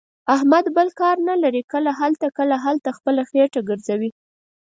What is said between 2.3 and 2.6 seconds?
کله